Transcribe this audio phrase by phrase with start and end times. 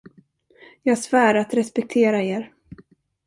[0.83, 2.53] Jag svär att respektera er.